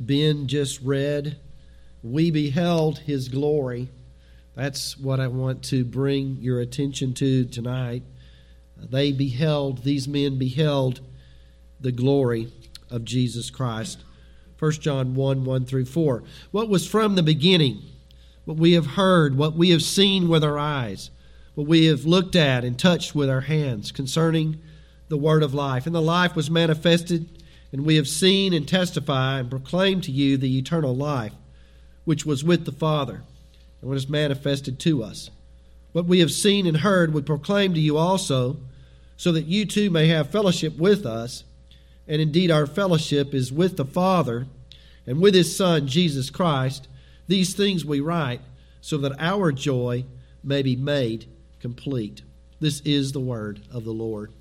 Ben 0.00 0.46
just 0.46 0.80
read, 0.80 1.36
we 2.02 2.30
beheld 2.30 3.00
his 3.00 3.28
glory. 3.28 3.88
That's 4.54 4.96
what 4.98 5.20
I 5.20 5.28
want 5.28 5.62
to 5.64 5.84
bring 5.84 6.38
your 6.40 6.60
attention 6.60 7.12
to 7.14 7.44
tonight. 7.44 8.02
They 8.76 9.12
beheld, 9.12 9.84
these 9.84 10.08
men 10.08 10.38
beheld 10.38 11.00
the 11.78 11.92
glory 11.92 12.50
of 12.90 13.04
Jesus 13.04 13.50
Christ. 13.50 14.02
1 14.58 14.72
John 14.72 15.14
1 15.14 15.44
1 15.44 15.64
through 15.64 15.86
4. 15.86 16.22
What 16.50 16.68
was 16.68 16.86
from 16.86 17.14
the 17.14 17.22
beginning, 17.22 17.82
what 18.44 18.56
we 18.56 18.72
have 18.72 18.86
heard, 18.86 19.36
what 19.36 19.54
we 19.54 19.70
have 19.70 19.82
seen 19.82 20.28
with 20.28 20.44
our 20.44 20.58
eyes, 20.58 21.10
what 21.54 21.66
we 21.66 21.86
have 21.86 22.04
looked 22.04 22.36
at 22.36 22.64
and 22.64 22.78
touched 22.78 23.14
with 23.14 23.30
our 23.30 23.42
hands 23.42 23.92
concerning 23.92 24.60
the 25.08 25.16
word 25.16 25.42
of 25.42 25.54
life. 25.54 25.86
And 25.86 25.94
the 25.94 26.02
life 26.02 26.36
was 26.36 26.50
manifested, 26.50 27.39
and 27.72 27.84
we 27.84 27.96
have 27.96 28.08
seen 28.08 28.52
and 28.52 28.66
testify 28.66 29.38
and 29.38 29.50
proclaim 29.50 30.00
to 30.00 30.10
you 30.10 30.36
the 30.36 30.58
eternal 30.58 30.94
life, 30.94 31.32
which 32.04 32.26
was 32.26 32.42
with 32.42 32.64
the 32.64 32.72
Father, 32.72 33.22
and 33.80 33.88
what 33.88 33.96
is 33.96 34.08
manifested 34.08 34.78
to 34.80 35.02
us. 35.02 35.30
What 35.92 36.06
we 36.06 36.20
have 36.20 36.32
seen 36.32 36.66
and 36.66 36.78
heard 36.78 37.12
we 37.12 37.22
proclaim 37.22 37.74
to 37.74 37.80
you 37.80 37.96
also, 37.96 38.56
so 39.16 39.32
that 39.32 39.46
you 39.46 39.66
too 39.66 39.90
may 39.90 40.08
have 40.08 40.30
fellowship 40.30 40.78
with 40.78 41.04
us. 41.04 41.44
And 42.08 42.20
indeed, 42.20 42.50
our 42.50 42.66
fellowship 42.66 43.34
is 43.34 43.52
with 43.52 43.76
the 43.76 43.84
Father 43.84 44.46
and 45.06 45.20
with 45.20 45.34
His 45.34 45.54
Son, 45.54 45.86
Jesus 45.86 46.30
Christ. 46.30 46.88
These 47.28 47.54
things 47.54 47.84
we 47.84 48.00
write, 48.00 48.40
so 48.80 48.96
that 48.98 49.20
our 49.20 49.52
joy 49.52 50.04
may 50.42 50.62
be 50.62 50.74
made 50.74 51.26
complete. 51.60 52.22
This 52.58 52.80
is 52.80 53.12
the 53.12 53.20
word 53.20 53.60
of 53.70 53.84
the 53.84 53.92
Lord. 53.92 54.32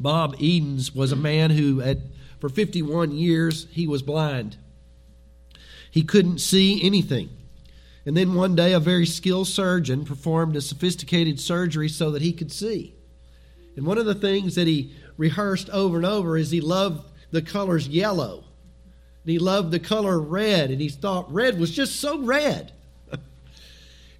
Bob 0.00 0.36
Edens 0.38 0.94
was 0.94 1.12
a 1.12 1.14
mm-hmm. 1.14 1.22
man 1.22 1.50
who 1.50 1.80
had 1.80 2.02
for 2.38 2.48
51 2.48 3.12
years 3.12 3.66
he 3.70 3.86
was 3.86 4.02
blind. 4.02 4.56
He 5.90 6.02
couldn't 6.02 6.38
see 6.38 6.82
anything. 6.82 7.30
And 8.06 8.16
then 8.16 8.34
one 8.34 8.54
day 8.54 8.72
a 8.72 8.80
very 8.80 9.06
skilled 9.06 9.48
surgeon 9.48 10.04
performed 10.04 10.56
a 10.56 10.60
sophisticated 10.60 11.40
surgery 11.40 11.88
so 11.88 12.10
that 12.12 12.22
he 12.22 12.32
could 12.32 12.52
see. 12.52 12.94
And 13.76 13.84
one 13.86 13.98
of 13.98 14.06
the 14.06 14.14
things 14.14 14.54
that 14.54 14.66
he 14.66 14.94
rehearsed 15.16 15.68
over 15.70 15.96
and 15.96 16.06
over 16.06 16.36
is 16.36 16.50
he 16.50 16.60
loved 16.60 17.10
the 17.30 17.42
colors 17.42 17.88
yellow. 17.88 18.44
And 19.24 19.32
he 19.32 19.38
loved 19.38 19.72
the 19.72 19.80
color 19.80 20.18
red 20.18 20.70
and 20.70 20.80
he 20.80 20.88
thought 20.88 21.32
red 21.32 21.58
was 21.58 21.70
just 21.70 21.96
so 21.96 22.18
red. 22.18 22.72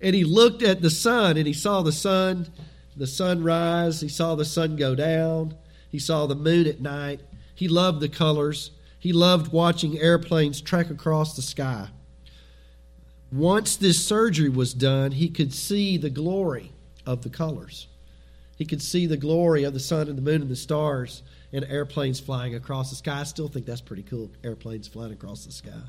and 0.03 0.15
he 0.15 0.25
looked 0.25 0.63
at 0.63 0.83
the 0.83 0.91
sun 0.91 1.37
and 1.37 1.47
he 1.47 1.53
saw 1.53 1.83
the 1.83 1.93
sun, 1.93 2.49
the 2.97 3.07
sun 3.07 3.43
rise, 3.43 4.01
he 4.01 4.09
saw 4.09 4.35
the 4.35 4.45
sun 4.45 4.77
go 4.77 4.95
down. 4.95 5.55
He 5.91 5.99
saw 5.99 6.27
the 6.27 6.35
moon 6.35 6.67
at 6.67 6.81
night. 6.81 7.21
He 7.55 7.69
loved 7.69 8.01
the 8.01 8.09
colors. 8.09 8.71
He 8.99 9.13
loved 9.13 9.53
watching 9.53 9.99
airplanes 9.99 10.61
trek 10.61 10.91
across 10.91 11.37
the 11.37 11.43
sky. 11.43 11.89
Once 13.31 13.77
this 13.77 14.05
surgery 14.05 14.49
was 14.49 14.73
done, 14.73 15.13
he 15.13 15.29
could 15.29 15.53
see 15.53 15.97
the 15.97 16.11
glory 16.11 16.73
of 17.07 17.23
the 17.23 17.29
colors. 17.29 17.87
He 18.57 18.65
could 18.65 18.83
see 18.83 19.07
the 19.07 19.17
glory 19.17 19.65
of 19.65 19.75
the 19.75 19.81
sun 19.81 20.09
and 20.09 20.19
the 20.19 20.23
moon 20.23 20.43
and 20.43 20.51
the 20.51 20.57
stars 20.57 21.23
and 21.53 21.65
airplanes 21.65 22.21
flying 22.21 22.55
across 22.55 22.91
the 22.91 22.97
sky. 22.97 23.21
I 23.21 23.25
still 23.25 23.49
think 23.49 23.67
that's 23.67 23.81
pretty 23.81 24.03
cool, 24.03 24.31
airplanes 24.43 24.89
flying 24.89 25.13
across 25.13 25.45
the 25.45 25.53
sky. 25.53 25.83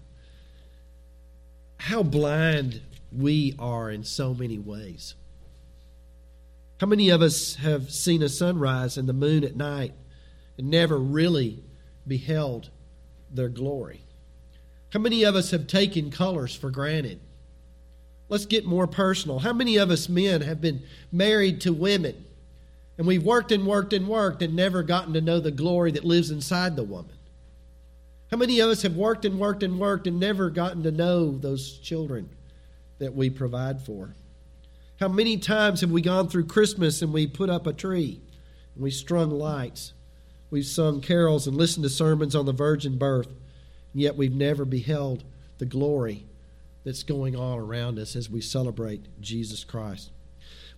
How 1.78 2.04
blind 2.04 2.82
we 3.12 3.56
are 3.58 3.90
in 3.90 4.04
so 4.04 4.34
many 4.34 4.60
ways. 4.60 5.16
How 6.80 6.88
many 6.88 7.10
of 7.10 7.22
us 7.22 7.56
have 7.56 7.92
seen 7.92 8.24
a 8.24 8.30
sunrise 8.30 8.98
and 8.98 9.08
the 9.08 9.14
moon 9.14 9.44
at 9.44 9.58
night 9.58 9.94
and 10.58 10.70
never 10.70 10.98
really 10.98 11.62
beheld 12.08 12.70
their 13.30 13.50
glory? 13.50 14.06
How 14.94 15.00
many 15.02 15.24
of 15.24 15.36
us 15.36 15.52
have 15.52 15.68
taken 15.68 16.10
colors 16.10 16.56
for 16.56 16.72
granted? 16.72 17.20
Let's 18.30 18.46
get 18.46 18.66
more 18.66 18.88
personal. 18.88 19.40
How 19.40 19.52
many 19.52 19.76
of 19.76 19.92
us 19.92 20.08
men 20.08 20.40
have 20.42 20.62
been 20.62 20.84
married 21.12 21.62
to 21.62 21.74
women 21.74 22.26
and 22.98 23.06
we've 23.06 23.24
worked 23.24 23.52
and 23.52 23.66
worked 23.68 23.92
and 23.92 24.08
worked 24.08 24.42
and 24.42 24.56
never 24.56 24.82
gotten 24.82 25.14
to 25.14 25.22
know 25.22 25.42
the 25.42 25.52
glory 25.52 25.92
that 25.92 26.06
lives 26.06 26.32
inside 26.32 26.78
the 26.78 26.84
woman? 26.84 27.18
How 28.32 28.38
many 28.38 28.62
of 28.62 28.70
us 28.70 28.84
have 28.84 28.96
worked 28.96 29.26
and 29.26 29.38
worked 29.38 29.64
and 29.64 29.80
worked 29.80 30.08
and 30.08 30.18
never 30.18 30.50
gotten 30.50 30.84
to 30.84 30.92
know 30.92 31.38
those 31.38 31.78
children 31.80 32.30
that 33.00 33.14
we 33.14 33.30
provide 33.30 33.82
for? 33.82 34.16
How 35.00 35.08
many 35.08 35.38
times 35.38 35.80
have 35.80 35.92
we 35.92 36.02
gone 36.02 36.28
through 36.28 36.48
Christmas 36.48 37.02
and 37.02 37.14
we 37.14 37.26
put 37.26 37.50
up 37.50 37.66
a 37.66 37.72
tree 37.72 38.20
and 38.76 38.84
we 38.84 38.92
strung 38.92 39.32
lights? 39.32 39.94
We've 40.50 40.66
sung 40.66 41.00
carols 41.00 41.48
and 41.48 41.56
listened 41.56 41.84
to 41.84 41.90
sermons 41.90 42.36
on 42.36 42.46
the 42.46 42.52
virgin 42.52 42.98
birth, 42.98 43.28
and 43.28 44.02
yet 44.02 44.18
we've 44.18 44.36
never 44.36 44.66
beheld 44.66 45.24
the 45.58 45.66
glory 45.66 46.26
that's 46.84 47.04
going 47.04 47.34
on 47.34 47.60
around 47.60 47.98
us 47.98 48.18
as 48.18 48.30
we 48.30 48.42
celebrate 48.42 49.06
Jesus 49.22 49.64
Christ. 49.64 50.10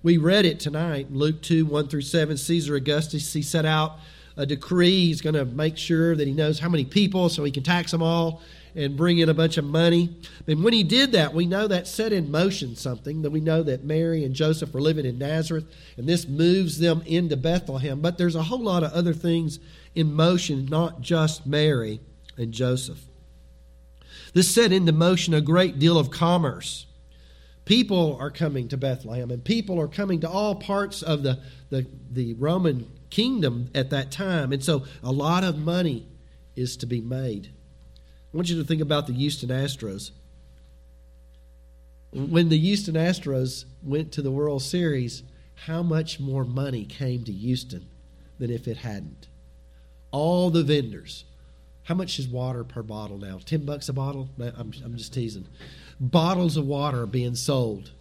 We 0.04 0.18
read 0.18 0.46
it 0.46 0.60
tonight, 0.60 1.12
Luke 1.12 1.42
2 1.42 1.66
1 1.66 1.88
through 1.88 2.02
7. 2.02 2.38
Caesar 2.38 2.76
Augustus, 2.76 3.34
he 3.34 3.42
set 3.42 3.66
out 3.66 3.98
a 4.38 4.46
decree. 4.46 5.08
He's 5.08 5.22
going 5.22 5.34
to 5.34 5.46
make 5.46 5.80
sure 5.80 6.16
that 6.16 6.28
he 6.28 6.34
knows 6.34 6.60
how 6.60 6.70
many 6.70 6.86
people 6.86 7.30
so 7.30 7.44
he 7.44 7.52
can 7.52 7.64
tax 7.64 7.90
them 7.90 8.04
all 8.04 8.44
and 8.76 8.98
bring 8.98 9.20
in 9.20 9.30
a 9.30 9.34
bunch 9.34 9.58
of 9.58 9.66
money. 9.66 10.16
And 10.48 10.64
when 10.64 10.74
he 10.74 10.84
did 10.84 11.12
that, 11.14 11.34
we 11.34 11.46
know 11.46 11.68
that 11.68 11.88
set 11.88 12.14
in 12.14 12.32
motion 12.32 12.76
something. 12.76 13.22
That 13.22 13.32
we 13.32 13.42
know 13.42 13.64
that 13.64 13.84
Mary 13.84 14.24
and 14.24 14.34
Joseph 14.34 14.74
were 14.74 14.82
living 14.82 15.06
in 15.06 15.18
Nazareth, 15.18 15.66
and 15.98 16.08
this 16.08 16.28
moves 16.28 16.80
them 16.80 17.04
into 17.06 17.38
Bethlehem. 17.38 18.02
But 18.02 18.18
there's 18.18 18.36
a 18.36 18.44
whole 18.44 18.64
lot 18.64 18.84
of 18.84 18.92
other 18.94 19.14
things 19.14 19.60
in 19.96 20.14
motion, 20.14 20.66
not 20.66 21.02
just 21.02 21.46
Mary 21.46 22.00
and 22.38 22.52
Joseph. 22.52 23.00
This 24.34 24.54
set 24.54 24.72
into 24.72 24.92
motion 24.92 25.34
a 25.34 25.42
great 25.42 25.80
deal 25.80 25.98
of 25.98 26.10
commerce. 26.10 26.86
People 27.66 28.18
are 28.20 28.32
coming 28.32 28.68
to 28.70 28.78
Bethlehem, 28.78 29.30
and 29.30 29.44
people 29.44 29.80
are 29.80 29.88
coming 29.88 30.22
to 30.22 30.30
all 30.30 30.56
parts 30.56 31.02
of 31.02 31.24
the, 31.24 31.40
the, 31.70 31.86
the 32.12 32.34
Roman 32.34 32.90
kingdom 33.10 33.70
at 33.76 33.90
that 33.92 34.12
time. 34.12 34.52
And 34.52 34.64
so 34.64 34.86
a 35.04 35.12
lot 35.12 35.44
of 35.44 35.58
money 35.58 36.08
is 36.56 36.78
to 36.78 36.86
be 36.86 37.02
made. 37.02 37.50
I 38.34 38.38
want 38.38 38.50
you 38.50 38.58
to 38.58 38.64
think 38.64 38.82
about 38.82 39.08
the 39.08 39.14
Houston 39.14 39.50
Astros. 39.50 40.12
When 42.14 42.50
the 42.50 42.58
Houston 42.58 42.96
Astros 42.96 43.66
went 43.84 44.12
to 44.14 44.22
the 44.22 44.32
World 44.32 44.62
Series, 44.62 45.24
how 45.66 45.84
much 45.84 46.20
more 46.20 46.46
money 46.46 46.86
came 46.86 47.24
to 47.26 47.32
Houston 47.32 47.88
than 48.40 48.50
if 48.50 48.68
it 48.68 48.78
hadn't? 48.78 49.28
All 50.12 50.50
the 50.50 50.64
vendors. 50.64 51.26
How 51.84 51.96
much 51.96 52.20
is 52.20 52.28
water 52.28 52.64
per 52.64 52.84
bottle 52.84 53.18
now? 53.18 53.40
10 53.44 53.66
bucks 53.66 53.90
a 53.90 53.94
bottle? 53.94 54.30
I'm, 54.40 54.74
I'm 54.84 54.96
just 54.96 55.14
teasing. 55.14 55.48
Bottles 56.00 56.56
of 56.56 56.66
water 56.66 57.04
are 57.04 57.08
being 57.08 57.36
sold. 57.36 57.92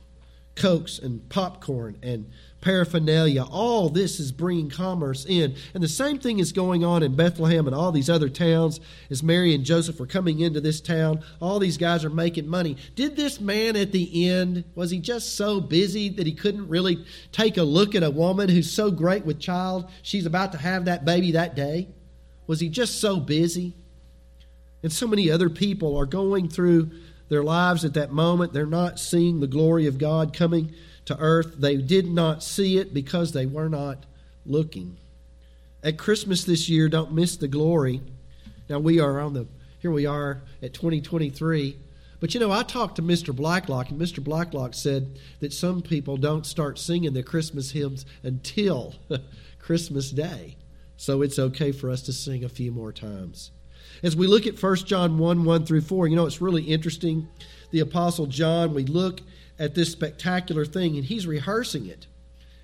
Cokes 0.54 0.98
and 0.98 1.28
popcorn 1.28 1.96
and 2.02 2.30
paraphernalia. 2.60 3.42
All 3.42 3.88
this 3.88 4.20
is 4.20 4.32
bringing 4.32 4.68
commerce 4.68 5.24
in. 5.24 5.54
And 5.74 5.82
the 5.82 5.88
same 5.88 6.18
thing 6.18 6.38
is 6.38 6.52
going 6.52 6.84
on 6.84 7.02
in 7.02 7.14
Bethlehem 7.14 7.66
and 7.66 7.74
all 7.74 7.92
these 7.92 8.10
other 8.10 8.28
towns 8.28 8.80
as 9.10 9.22
Mary 9.22 9.54
and 9.54 9.64
Joseph 9.64 9.98
were 9.98 10.06
coming 10.06 10.40
into 10.40 10.60
this 10.60 10.80
town. 10.80 11.22
All 11.40 11.58
these 11.58 11.78
guys 11.78 12.04
are 12.04 12.10
making 12.10 12.48
money. 12.48 12.76
Did 12.94 13.16
this 13.16 13.40
man 13.40 13.76
at 13.76 13.92
the 13.92 14.28
end, 14.28 14.64
was 14.74 14.90
he 14.90 14.98
just 14.98 15.36
so 15.36 15.60
busy 15.60 16.08
that 16.10 16.26
he 16.26 16.32
couldn't 16.32 16.68
really 16.68 17.04
take 17.32 17.56
a 17.56 17.62
look 17.62 17.94
at 17.94 18.02
a 18.02 18.10
woman 18.10 18.48
who's 18.48 18.70
so 18.70 18.90
great 18.90 19.24
with 19.24 19.40
child? 19.40 19.90
She's 20.02 20.26
about 20.26 20.52
to 20.52 20.58
have 20.58 20.84
that 20.84 21.04
baby 21.04 21.32
that 21.32 21.54
day. 21.54 21.88
Was 22.46 22.60
he 22.60 22.68
just 22.68 23.00
so 23.00 23.20
busy? 23.20 23.74
And 24.82 24.92
so 24.92 25.06
many 25.06 25.30
other 25.30 25.50
people 25.50 25.96
are 25.96 26.06
going 26.06 26.48
through 26.48 26.90
their 27.28 27.42
lives 27.44 27.84
at 27.84 27.94
that 27.94 28.12
moment. 28.12 28.52
They're 28.52 28.66
not 28.66 28.98
seeing 28.98 29.40
the 29.40 29.46
glory 29.46 29.86
of 29.86 29.98
God 29.98 30.34
coming 30.34 30.74
to 31.10 31.18
earth. 31.18 31.56
They 31.58 31.76
did 31.76 32.06
not 32.06 32.42
see 32.42 32.78
it 32.78 32.94
because 32.94 33.32
they 33.32 33.46
were 33.46 33.68
not 33.68 34.06
looking. 34.46 34.96
At 35.82 35.98
Christmas 35.98 36.44
this 36.44 36.68
year, 36.68 36.88
don't 36.88 37.12
miss 37.12 37.36
the 37.36 37.48
glory. 37.48 38.00
Now 38.68 38.78
we 38.78 39.00
are 39.00 39.18
on 39.20 39.34
the 39.34 39.46
here 39.80 39.90
we 39.90 40.06
are 40.06 40.42
at 40.62 40.74
2023. 40.74 41.76
But 42.20 42.34
you 42.34 42.40
know, 42.40 42.52
I 42.52 42.62
talked 42.62 42.96
to 42.96 43.02
Mr. 43.02 43.34
Blacklock, 43.34 43.90
and 43.90 44.00
Mr. 44.00 44.22
Blacklock 44.22 44.74
said 44.74 45.18
that 45.40 45.54
some 45.54 45.80
people 45.80 46.18
don't 46.18 46.44
start 46.44 46.78
singing 46.78 47.14
their 47.14 47.22
Christmas 47.22 47.70
hymns 47.70 48.04
until 48.22 48.94
Christmas 49.58 50.10
Day. 50.10 50.56
So 50.98 51.22
it's 51.22 51.38
okay 51.38 51.72
for 51.72 51.90
us 51.90 52.02
to 52.02 52.12
sing 52.12 52.44
a 52.44 52.48
few 52.50 52.70
more 52.70 52.92
times. 52.92 53.52
As 54.02 54.14
we 54.14 54.26
look 54.26 54.46
at 54.46 54.62
1 54.62 54.76
John 54.76 55.16
1 55.18 55.44
1 55.44 55.66
through 55.66 55.80
4, 55.80 56.08
you 56.08 56.16
know, 56.16 56.26
it's 56.26 56.42
really 56.42 56.64
interesting. 56.64 57.26
The 57.70 57.80
Apostle 57.80 58.26
John, 58.26 58.74
we 58.74 58.84
look 58.84 59.22
at 59.60 59.74
this 59.74 59.92
spectacular 59.92 60.64
thing, 60.64 60.96
and 60.96 61.04
he's 61.04 61.26
rehearsing 61.26 61.86
it. 61.86 62.06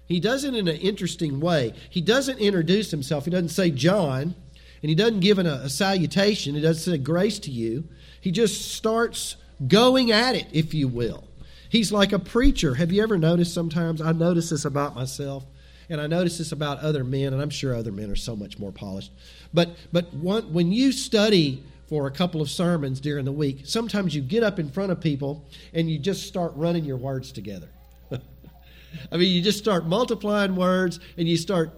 He 0.06 0.18
does 0.18 0.44
it 0.44 0.54
in 0.54 0.66
an 0.66 0.76
interesting 0.76 1.40
way. 1.40 1.74
He 1.90 2.00
doesn't 2.00 2.38
introduce 2.38 2.90
himself, 2.90 3.26
he 3.26 3.30
doesn't 3.30 3.50
say 3.50 3.70
John, 3.70 4.34
and 4.82 4.88
he 4.88 4.94
doesn't 4.94 5.20
give 5.20 5.38
an, 5.38 5.46
a, 5.46 5.68
salutation, 5.68 6.54
he 6.54 6.60
doesn't 6.60 6.92
say 6.92 6.98
grace 6.98 7.38
to 7.40 7.50
you. 7.50 7.84
He 8.20 8.32
just 8.32 8.74
starts 8.74 9.36
going 9.68 10.10
at 10.10 10.34
it, 10.34 10.46
if 10.52 10.74
you 10.74 10.88
will. 10.88 11.24
He's 11.68 11.92
like 11.92 12.12
a 12.12 12.18
preacher. 12.18 12.74
Have 12.74 12.92
you 12.92 13.02
ever 13.02 13.18
noticed 13.18 13.52
sometimes? 13.52 14.00
I 14.00 14.12
notice 14.12 14.50
this 14.50 14.64
about 14.64 14.94
myself. 14.94 15.44
and 15.88 16.00
I 16.00 16.06
notice 16.06 16.38
this 16.38 16.52
about 16.52 16.80
other 16.80 17.04
men, 17.04 17.32
and 17.32 17.42
I'm 17.42 17.50
sure 17.50 17.74
other 17.74 17.92
men 17.92 18.10
are 18.10 18.16
so 18.16 18.34
much 18.34 18.58
more 18.58 18.72
polished. 18.72 19.12
But 19.52 19.76
but 19.92 20.12
when 20.14 20.72
you 20.72 20.92
study 20.92 21.62
for 21.88 22.06
a 22.06 22.10
couple 22.10 22.40
of 22.40 22.50
sermons 22.50 23.00
during 23.00 23.24
the 23.24 23.32
week, 23.32 23.60
sometimes 23.64 24.14
you 24.14 24.22
get 24.22 24.42
up 24.42 24.58
in 24.58 24.70
front 24.70 24.92
of 24.92 25.00
people 25.00 25.44
and 25.72 25.90
you 25.90 25.98
just 25.98 26.26
start 26.26 26.52
running 26.56 26.84
your 26.84 26.96
words 26.96 27.32
together. 27.32 27.68
I 28.10 29.16
mean, 29.16 29.34
you 29.34 29.42
just 29.42 29.58
start 29.58 29.86
multiplying 29.86 30.56
words 30.56 31.00
and 31.16 31.28
you 31.28 31.36
start 31.36 31.70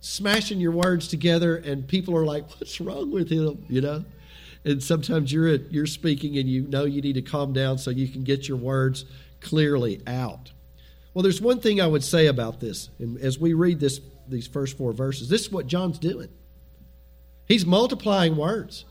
smashing 0.00 0.60
your 0.60 0.72
words 0.72 1.08
together, 1.08 1.56
and 1.56 1.86
people 1.86 2.16
are 2.16 2.24
like, 2.24 2.48
"What's 2.58 2.80
wrong 2.80 3.10
with 3.10 3.30
him?" 3.30 3.64
You 3.68 3.80
know. 3.82 4.04
And 4.64 4.82
sometimes 4.82 5.32
you're 5.32 5.48
at, 5.48 5.72
you're 5.72 5.86
speaking 5.86 6.36
and 6.36 6.46
you 6.46 6.62
know 6.62 6.84
you 6.84 7.00
need 7.00 7.14
to 7.14 7.22
calm 7.22 7.54
down 7.54 7.78
so 7.78 7.90
you 7.90 8.08
can 8.08 8.24
get 8.24 8.46
your 8.46 8.58
words 8.58 9.06
clearly 9.40 10.02
out. 10.06 10.52
Well, 11.14 11.22
there's 11.22 11.40
one 11.40 11.60
thing 11.60 11.80
I 11.80 11.86
would 11.86 12.04
say 12.04 12.26
about 12.26 12.60
this, 12.60 12.90
and 12.98 13.18
as 13.18 13.38
we 13.38 13.54
read 13.54 13.80
this 13.80 14.00
these 14.28 14.46
first 14.46 14.76
four 14.76 14.92
verses, 14.92 15.28
this 15.28 15.42
is 15.42 15.52
what 15.52 15.66
John's 15.66 15.98
doing. 15.98 16.28
He's 17.46 17.66
multiplying 17.66 18.36
words. 18.36 18.84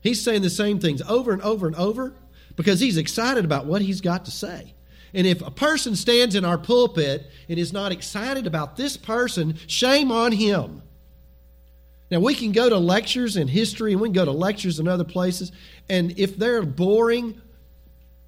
He's 0.00 0.22
saying 0.22 0.42
the 0.42 0.50
same 0.50 0.78
things 0.78 1.02
over 1.02 1.32
and 1.32 1.42
over 1.42 1.66
and 1.66 1.76
over 1.76 2.14
because 2.56 2.80
he's 2.80 2.96
excited 2.96 3.44
about 3.44 3.66
what 3.66 3.82
he's 3.82 4.00
got 4.00 4.24
to 4.24 4.30
say. 4.30 4.74
And 5.12 5.26
if 5.26 5.42
a 5.42 5.50
person 5.50 5.96
stands 5.96 6.34
in 6.34 6.44
our 6.44 6.58
pulpit 6.58 7.26
and 7.48 7.58
is 7.58 7.72
not 7.72 7.92
excited 7.92 8.46
about 8.46 8.76
this 8.76 8.96
person, 8.96 9.56
shame 9.66 10.12
on 10.12 10.32
him. 10.32 10.82
Now, 12.10 12.20
we 12.20 12.34
can 12.34 12.52
go 12.52 12.68
to 12.68 12.76
lectures 12.76 13.36
in 13.36 13.48
history 13.48 13.92
and 13.92 14.00
we 14.00 14.08
can 14.08 14.14
go 14.14 14.24
to 14.24 14.32
lectures 14.32 14.80
in 14.80 14.88
other 14.88 15.04
places, 15.04 15.52
and 15.88 16.18
if 16.18 16.36
they're 16.36 16.62
boring, 16.62 17.40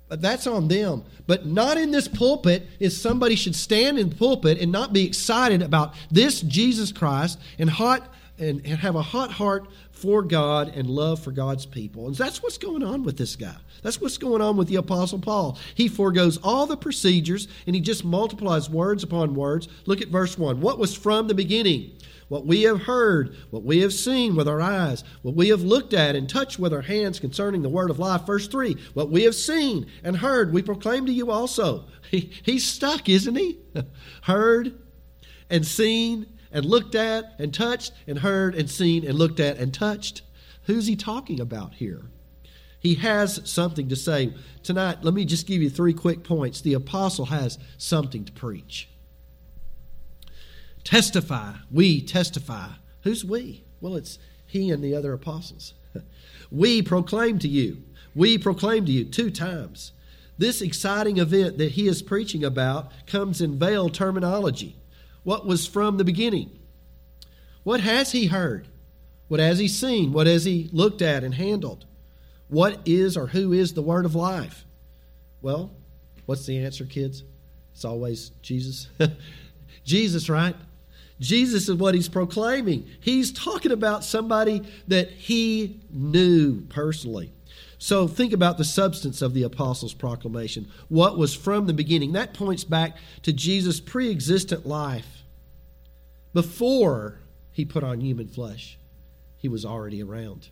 that's 0.09 0.47
on 0.47 0.69
them. 0.69 1.05
But 1.27 1.47
not 1.47 1.79
in 1.79 1.91
this 1.91 2.07
pulpit 2.07 2.67
is 2.79 3.01
somebody 3.01 3.35
should 3.35 3.57
stand 3.57 3.99
in 3.99 4.11
the 4.11 4.17
pulpit 4.17 4.61
and 4.61 4.71
not 4.71 4.93
be 4.93 5.05
excited 5.05 5.63
about 5.63 5.95
this 6.11 6.43
Jesus 6.43 6.93
Christ 6.93 7.41
and 7.59 7.71
hot 7.71 8.09
and, 8.43 8.61
and 8.67 8.79
have 8.79 8.97
a 8.97 9.03
hot 9.03 9.31
heart 9.31 9.69
for 9.93 10.23
God 10.23 10.73
and 10.75 10.91
love 10.91 11.21
for 11.21 11.31
God's 11.31 11.65
people. 11.65 12.09
And 12.09 12.17
that's 12.17 12.43
what's 12.43 12.59
going 12.59 12.83
on 12.83 13.05
with 13.05 13.17
this 13.17 13.37
guy. 13.37 13.55
That's 13.83 14.01
what's 14.01 14.19
going 14.19 14.43
on 14.43 14.57
with 14.57 14.67
the 14.67 14.77
Apostle 14.77 15.21
Paul. 15.21 15.59
He 15.77 15.87
foregoes 15.87 16.39
all 16.43 16.67
the 16.67 16.77
procedures 16.77 17.47
and 17.67 17.77
he 17.77 17.81
just 17.81 18.05
multiplies 18.05 18.69
words 18.69 19.05
upon 19.05 19.37
words. 19.37 19.69
Look 19.87 20.03
at 20.03 20.09
verse 20.09 20.37
1. 20.37 20.61
What 20.61 20.79
was 20.79 20.95
from 20.95 21.29
the 21.29 21.35
beginning? 21.35 21.93
What 22.29 22.47
we 22.47 22.63
have 22.63 22.83
heard, 22.83 23.37
what 23.51 23.63
we 23.63 23.81
have 23.81 23.93
seen 23.93 24.35
with 24.35 24.49
our 24.49 24.61
eyes, 24.61 25.05
what 25.21 25.35
we 25.35 25.51
have 25.51 25.63
looked 25.63 25.93
at 25.93 26.17
and 26.17 26.29
touched 26.29 26.59
with 26.59 26.73
our 26.73 26.83
hands 26.83 27.21
concerning 27.21 27.63
the 27.63 27.69
word 27.69 27.91
of 27.91 27.99
life. 27.99 28.23
Verse 28.27 28.49
3 28.49 28.77
What 28.95 29.11
we 29.11 29.23
have 29.23 29.35
seen 29.37 29.87
and 30.03 30.17
heard, 30.17 30.53
we 30.53 30.63
proclaim 30.63 31.07
to 31.07 31.13
you 31.13 31.31
also. 31.31 31.85
He, 32.11 32.33
he's 32.43 32.65
stuck, 32.65 33.09
isn't 33.09 33.37
he? 33.37 33.59
heard 34.23 34.79
and 35.51 35.67
seen 35.67 36.27
and 36.53 36.65
looked 36.65 36.95
at 36.95 37.35
and 37.39 37.53
touched 37.53 37.93
and 38.07 38.19
heard 38.19 38.55
and 38.55 38.71
seen 38.71 39.07
and 39.07 39.19
looked 39.19 39.41
at 39.41 39.59
and 39.59 39.73
touched. 39.73 40.23
Who's 40.65 40.87
he 40.87 40.97
talking 40.97 41.41
about 41.41 41.75
here? 41.75 42.03
He 42.79 42.97
has 42.97 43.41
something 43.49 43.89
to 43.89 43.97
say. 43.97 44.35
Tonight, 44.63 44.99
let 45.03 45.15
me 45.15 45.25
just 45.25 45.47
give 45.47 45.63
you 45.63 45.71
three 45.71 45.95
quick 45.95 46.25
points. 46.25 46.61
The 46.61 46.75
apostle 46.75 47.27
has 47.27 47.59
something 47.79 48.25
to 48.25 48.33
preach. 48.33 48.89
Testify. 50.85 51.55
We 51.71 52.03
testify. 52.03 52.71
Who's 53.03 53.25
we? 53.25 53.65
Well, 53.81 53.97
it's 53.97 54.19
he 54.47 54.71
and 54.71 54.83
the 54.83 54.95
other 54.95 55.13
apostles. 55.13 55.75
we 56.51 56.83
proclaim 56.83 57.39
to 57.41 57.49
you. 57.49 57.85
We 58.15 58.37
proclaim 58.37 58.85
to 58.87 58.93
you 58.93 59.05
two 59.05 59.31
times. 59.31 59.93
This 60.37 60.61
exciting 60.61 61.19
event 61.19 61.59
that 61.59 61.73
he 61.73 61.87
is 61.87 62.03
preaching 62.03 62.45
about 62.45 62.91
comes 63.07 63.41
in 63.41 63.59
veiled 63.59 63.95
terminology 63.95 64.77
what 65.25 65.47
was 65.47 65.67
from 65.67 65.97
the 65.97 66.05
beginning. 66.05 66.51
What 67.63 67.81
has 67.81 68.13
he 68.13 68.27
heard? 68.27 68.69
What 69.29 69.41
has 69.41 69.59
he 69.59 69.69
seen? 69.69 70.13
What 70.13 70.27
has 70.27 70.45
he 70.45 70.69
looked 70.73 71.01
at 71.01 71.25
and 71.25 71.35
handled? 71.35 71.87
What 72.49 72.81
is 72.85 73.17
or 73.17 73.29
who 73.29 73.53
is 73.53 73.73
the 73.73 73.83
word 73.83 74.05
of 74.05 74.15
life? 74.15 74.65
Well, 75.41 75.71
what's 76.27 76.45
the 76.45 76.59
answer, 76.65 76.85
kids? 76.85 77.23
It's 77.73 77.85
always 77.85 78.31
Jesus. 78.43 78.89
Jesus, 79.85 80.29
right? 80.29 80.55
Jesus 81.19 81.69
is 81.69 81.77
what 81.77 81.95
he's 81.95 82.09
proclaiming. 82.09 82.89
He's 83.01 83.33
talking 83.33 83.73
about 83.73 84.05
somebody 84.05 84.63
that 84.89 85.11
he 85.11 85.81
knew 85.91 86.63
personally. 86.63 87.33
So 87.83 88.07
think 88.07 88.33
about 88.33 88.59
the 88.59 88.65
substance 88.65 89.23
of 89.23 89.35
the 89.35 89.43
apostles' 89.43 89.93
proclamation. 89.93 90.69
What 90.89 91.19
was 91.19 91.35
from 91.35 91.67
the 91.67 91.73
beginning? 91.73 92.13
That 92.13 92.33
points 92.33 92.63
back 92.63 92.97
to 93.23 93.33
Jesus' 93.33 93.81
pre 93.81 94.09
existent 94.09 94.65
life. 94.65 95.25
Before 96.33 97.19
he 97.51 97.65
put 97.65 97.83
on 97.83 98.01
human 98.01 98.29
flesh, 98.29 98.79
he 99.37 99.49
was 99.49 99.65
already 99.65 100.01
around. 100.01 100.51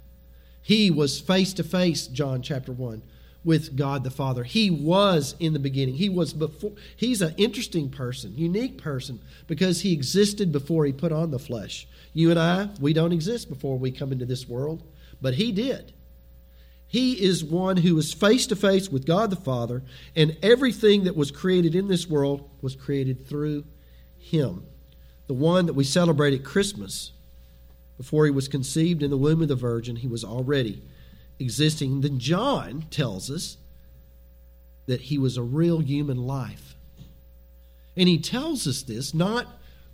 He 0.60 0.90
was 0.90 1.20
face 1.20 1.52
to 1.52 1.62
face, 1.62 2.08
John 2.08 2.42
chapter 2.42 2.72
1, 2.72 3.00
with 3.44 3.76
God 3.76 4.02
the 4.02 4.10
Father. 4.10 4.42
He 4.42 4.68
was 4.68 5.36
in 5.38 5.52
the 5.52 5.60
beginning. 5.60 5.94
He 5.94 6.08
was 6.08 6.32
before 6.32 6.72
he's 6.96 7.22
an 7.22 7.34
interesting 7.36 7.90
person, 7.90 8.36
unique 8.36 8.76
person 8.76 9.20
because 9.46 9.82
he 9.82 9.92
existed 9.92 10.50
before 10.50 10.84
he 10.84 10.92
put 10.92 11.12
on 11.12 11.30
the 11.30 11.38
flesh. 11.38 11.86
You 12.12 12.30
and 12.30 12.40
I, 12.40 12.70
we 12.80 12.92
don't 12.92 13.12
exist 13.12 13.48
before 13.48 13.78
we 13.78 13.92
come 13.92 14.10
into 14.10 14.26
this 14.26 14.48
world, 14.48 14.82
but 15.22 15.34
he 15.34 15.52
did. 15.52 15.92
He 16.90 17.22
is 17.22 17.44
one 17.44 17.76
who 17.76 17.94
was 17.94 18.12
face 18.12 18.48
to 18.48 18.56
face 18.56 18.88
with 18.88 19.06
God 19.06 19.30
the 19.30 19.36
Father, 19.36 19.84
and 20.16 20.36
everything 20.42 21.04
that 21.04 21.14
was 21.14 21.30
created 21.30 21.76
in 21.76 21.86
this 21.86 22.08
world 22.08 22.50
was 22.62 22.74
created 22.74 23.28
through 23.28 23.64
him. 24.18 24.66
The 25.28 25.34
one 25.34 25.66
that 25.66 25.74
we 25.74 25.84
celebrate 25.84 26.34
at 26.34 26.44
Christmas, 26.44 27.12
before 27.96 28.24
he 28.24 28.32
was 28.32 28.48
conceived 28.48 29.04
in 29.04 29.10
the 29.10 29.16
womb 29.16 29.40
of 29.40 29.46
the 29.46 29.54
Virgin, 29.54 29.94
he 29.94 30.08
was 30.08 30.24
already 30.24 30.82
existing. 31.38 32.00
Then 32.00 32.18
John 32.18 32.86
tells 32.90 33.30
us 33.30 33.56
that 34.86 35.02
he 35.02 35.16
was 35.16 35.36
a 35.36 35.42
real 35.44 35.78
human 35.78 36.16
life. 36.16 36.74
And 37.96 38.08
he 38.08 38.18
tells 38.18 38.66
us 38.66 38.82
this 38.82 39.14
not 39.14 39.46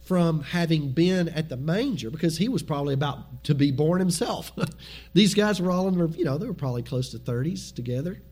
from 0.07 0.41
having 0.41 0.93
been 0.93 1.29
at 1.29 1.49
the 1.49 1.57
manger 1.57 2.11
because 2.11 2.39
he 2.39 2.49
was 2.49 2.63
probably 2.63 2.95
about 2.95 3.43
to 3.43 3.57
be 3.57 3.73
born 3.73 3.99
himself. 3.99 4.53
These 5.15 5.35
guys 5.35 5.61
were 5.61 5.73
all 5.73 5.89
in 5.89 5.99
their, 5.99 6.07
you 6.07 6.25
know, 6.25 6.39
they 6.39 6.47
were 6.47 6.55
probably 6.55 6.85
close 6.85 7.11
to 7.11 7.19
30s 7.19 7.75
together. 7.75 8.23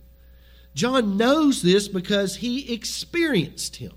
John 0.77 1.17
knows 1.17 1.63
this 1.63 1.89
because 1.89 2.37
he 2.37 2.73
experienced 2.73 3.77
him. 3.77 3.93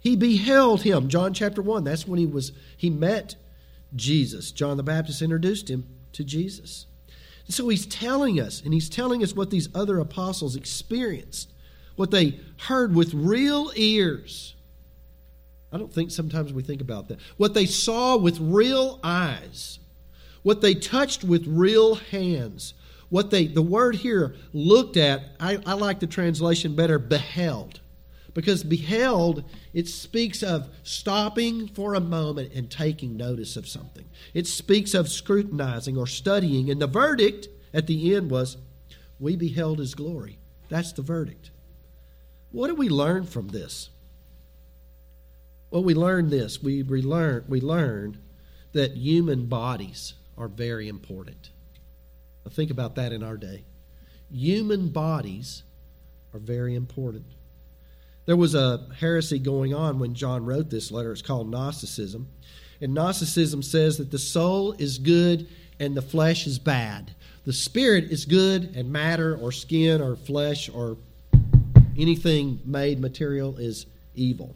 He 0.00 0.16
beheld 0.16 0.82
him. 0.82 1.08
John 1.08 1.32
chapter 1.32 1.62
1, 1.62 1.82
that's 1.82 2.06
when 2.06 2.18
he 2.18 2.26
was 2.26 2.52
he 2.76 2.90
met 2.90 3.36
Jesus. 3.96 4.52
John 4.52 4.76
the 4.76 4.82
Baptist 4.82 5.22
introduced 5.22 5.70
him 5.70 5.86
to 6.12 6.24
Jesus. 6.24 6.84
And 7.46 7.54
so 7.54 7.70
he's 7.70 7.86
telling 7.86 8.38
us, 8.38 8.60
and 8.62 8.74
he's 8.74 8.90
telling 8.90 9.22
us 9.22 9.34
what 9.34 9.48
these 9.48 9.70
other 9.74 9.98
apostles 9.98 10.56
experienced, 10.56 11.52
what 11.96 12.10
they 12.10 12.38
heard 12.58 12.94
with 12.94 13.14
real 13.14 13.72
ears 13.76 14.54
I 15.72 15.78
don't 15.78 15.92
think 15.92 16.10
sometimes 16.10 16.52
we 16.52 16.62
think 16.62 16.80
about 16.80 17.08
that. 17.08 17.20
What 17.36 17.54
they 17.54 17.66
saw 17.66 18.16
with 18.16 18.38
real 18.40 18.98
eyes, 19.04 19.78
what 20.42 20.60
they 20.60 20.74
touched 20.74 21.22
with 21.22 21.46
real 21.46 21.94
hands, 21.94 22.74
what 23.08 23.30
they, 23.30 23.46
the 23.46 23.62
word 23.62 23.96
here, 23.96 24.34
looked 24.52 24.96
at, 24.96 25.22
I, 25.38 25.58
I 25.66 25.74
like 25.74 26.00
the 26.00 26.06
translation 26.06 26.74
better, 26.74 26.98
beheld. 26.98 27.80
Because 28.34 28.62
beheld, 28.62 29.44
it 29.74 29.88
speaks 29.88 30.42
of 30.42 30.68
stopping 30.84 31.66
for 31.68 31.94
a 31.94 32.00
moment 32.00 32.52
and 32.54 32.70
taking 32.70 33.16
notice 33.16 33.56
of 33.56 33.68
something. 33.68 34.04
It 34.34 34.46
speaks 34.46 34.94
of 34.94 35.08
scrutinizing 35.08 35.96
or 35.96 36.06
studying. 36.06 36.70
And 36.70 36.80
the 36.80 36.86
verdict 36.86 37.48
at 37.74 37.88
the 37.88 38.14
end 38.14 38.30
was, 38.30 38.56
We 39.18 39.36
beheld 39.36 39.80
his 39.80 39.94
glory. 39.94 40.38
That's 40.68 40.92
the 40.92 41.02
verdict. 41.02 41.50
What 42.52 42.68
do 42.68 42.74
we 42.74 42.88
learn 42.88 43.24
from 43.24 43.48
this? 43.48 43.89
Well, 45.70 45.84
we 45.84 45.94
learn 45.94 46.30
this. 46.30 46.62
We, 46.62 46.82
we, 46.82 47.02
learn, 47.02 47.44
we 47.48 47.60
learn 47.60 48.18
that 48.72 48.96
human 48.96 49.46
bodies 49.46 50.14
are 50.36 50.48
very 50.48 50.88
important. 50.88 51.50
Now 52.44 52.50
think 52.50 52.70
about 52.70 52.96
that 52.96 53.12
in 53.12 53.22
our 53.22 53.36
day. 53.36 53.64
Human 54.32 54.88
bodies 54.88 55.62
are 56.32 56.40
very 56.40 56.74
important. 56.74 57.26
There 58.26 58.36
was 58.36 58.54
a 58.54 58.86
heresy 58.98 59.38
going 59.38 59.74
on 59.74 59.98
when 59.98 60.14
John 60.14 60.44
wrote 60.44 60.70
this 60.70 60.90
letter. 60.90 61.12
It's 61.12 61.22
called 61.22 61.50
Gnosticism. 61.50 62.28
And 62.80 62.94
Gnosticism 62.94 63.62
says 63.62 63.98
that 63.98 64.10
the 64.10 64.18
soul 64.18 64.72
is 64.72 64.98
good 64.98 65.48
and 65.78 65.96
the 65.96 66.02
flesh 66.02 66.46
is 66.46 66.58
bad. 66.58 67.14
The 67.44 67.52
spirit 67.52 68.04
is 68.04 68.24
good 68.24 68.76
and 68.76 68.92
matter 68.92 69.36
or 69.36 69.50
skin 69.52 70.00
or 70.00 70.16
flesh 70.16 70.68
or 70.68 70.96
anything 71.96 72.60
made 72.64 73.00
material 73.00 73.58
is 73.58 73.86
evil. 74.14 74.54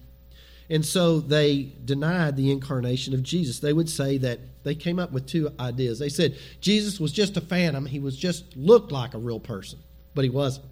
And 0.75 0.85
so 0.85 1.21
they 1.21 1.73
denied 1.85 2.37
the 2.37 2.51
incarnation 2.51 3.15
of 3.15 3.23
Jesus. 3.23 3.61
They 3.61 3.73
would 3.73 3.89
say 3.89 4.19
that 4.19 4.41
they 4.65 4.75
came 4.75 4.99
up 4.99 5.13
with 5.13 5.25
two 5.25 5.53
ideas. 5.61 6.01
They 6.01 6.09
said 6.09 6.37
Jesus 6.61 6.99
was 6.99 7.13
just 7.13 7.37
a 7.37 7.41
phantom, 7.41 7.87
he 7.87 8.01
was 8.01 8.17
just 8.17 8.57
looked 8.57 8.91
like 8.91 9.15
a 9.15 9.19
real 9.19 9.39
person, 9.39 9.79
but 10.17 10.25
he 10.25 10.31
wasn't. 10.31 10.67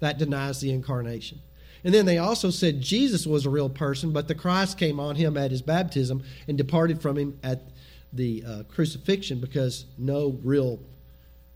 That 0.00 0.16
denies 0.16 0.60
the 0.60 0.72
incarnation. 0.72 1.42
And 1.84 1.92
then 1.92 2.06
they 2.06 2.16
also 2.16 2.48
said 2.48 2.80
Jesus 2.80 3.26
was 3.26 3.44
a 3.44 3.50
real 3.50 3.68
person, 3.68 4.12
but 4.12 4.28
the 4.28 4.34
Christ 4.34 4.78
came 4.78 4.98
on 4.98 5.16
him 5.16 5.36
at 5.36 5.50
his 5.50 5.60
baptism 5.60 6.24
and 6.48 6.56
departed 6.56 7.02
from 7.02 7.18
him 7.18 7.38
at 7.42 7.60
the 8.14 8.42
uh, 8.46 8.62
crucifixion 8.62 9.40
because 9.40 9.84
no 9.98 10.38
real 10.42 10.80